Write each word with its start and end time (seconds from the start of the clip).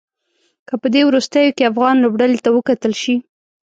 که 0.67 0.73
په 0.81 0.87
دې 0.93 1.01
وروستيو 1.05 1.55
کې 1.57 1.69
افغان 1.71 1.95
لوبډلې 2.01 2.39
ته 2.45 2.49
وکتل 2.57 2.93
شي. 3.01 3.15